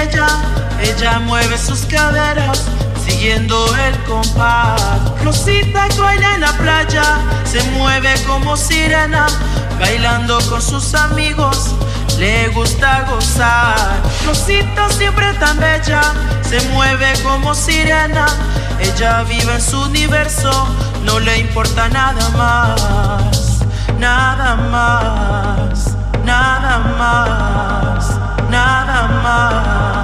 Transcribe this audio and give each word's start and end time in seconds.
bella. 0.00 0.26
Ella 0.80 1.18
mueve 1.20 1.58
sus 1.58 1.80
caderas, 1.80 2.64
siguiendo 3.04 3.56
el 3.86 3.98
compás. 4.04 4.80
Rosita 5.24 5.88
baila 5.98 6.34
en 6.34 6.40
la 6.40 6.52
playa, 6.52 7.18
se 7.44 7.62
mueve 7.72 8.14
como 8.26 8.56
sirena, 8.56 9.26
bailando 9.78 10.38
con 10.48 10.62
sus 10.62 10.94
amigos. 10.94 11.74
Le 12.18 12.48
gusta 12.48 13.06
gozar. 13.10 14.00
Rosita 14.26 14.88
siempre 14.90 15.32
tan 15.34 15.58
bella, 15.58 16.02
se 16.48 16.60
mueve 16.70 17.12
como 17.22 17.54
sirena. 17.54 18.26
Ella 18.80 19.22
vive 19.24 19.54
en 19.54 19.60
su 19.60 19.80
universo, 19.82 20.50
no 21.04 21.20
le 21.20 21.38
importa 21.38 21.88
nada 21.88 22.28
más, 22.30 23.60
nada 23.98 24.56
más 24.56 25.90
nada 26.24 26.78
más, 26.98 27.79
nada 29.08 29.99